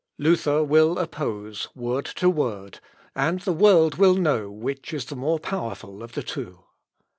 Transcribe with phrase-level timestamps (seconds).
[0.17, 2.79] Luther will oppose word to word,
[3.15, 6.61] and the world will know which is the more powerful of the two.